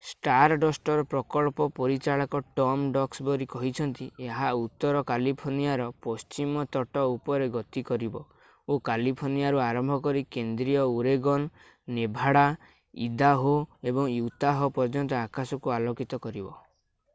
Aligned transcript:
ଷ୍ଟାରଡଷ୍ଟର 0.09 1.01
ପ୍ରକଳ୍ପ 1.09 1.65
ପରିଚାଳକ 1.79 2.39
Tom 2.59 2.85
Duxbury 2.95 3.47
କହିଛନ୍ତି 3.51 4.07
ଏହା 4.29 4.47
ଉତ୍ତର 4.61 5.03
କାଲିଫର୍ଣ୍ଣିଆର 5.11 5.85
ପଶ୍ଚିମ 6.05 6.63
ତଟ 6.77 7.03
ଉପରେ 7.11 7.49
ଗତି 7.57 7.83
କରିବ 7.91 8.23
ଓ 8.23 8.79
କାଲିଫର୍ଣ୍ଣିଆରୁ 8.91 9.61
ଆରମ୍ଭ 9.67 9.99
କରି 10.07 10.25
କେନ୍ଦ୍ରୀୟ 10.37 10.81
ଓରେଗନ୍ 10.97 11.47
ନେଭାଡା 11.99 12.47
ଇଦାହୋ 13.09 13.55
ଏବଂ 13.93 14.11
ୟୁତାହ 14.17 14.69
ପର୍ଯ୍ୟନ୍ତ 14.79 15.21
ଆକାଶକୁ 15.27 15.77
ଆଲୋକିତ 15.81 16.25
କରିବ 16.27 16.57